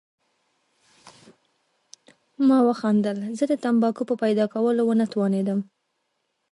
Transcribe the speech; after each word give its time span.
ما 2.47 2.57
وخندل، 2.67 3.17
زه 3.37 3.43
د 3.51 3.53
تمباکو 3.63 4.03
په 4.09 4.15
پیدا 4.23 4.45
کولو 4.53 4.81
ونه 4.85 5.05
توانېدم. 5.13 5.59